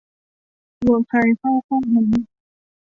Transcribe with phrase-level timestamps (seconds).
[0.85, 2.23] วัวใครเข้าคอกนั้น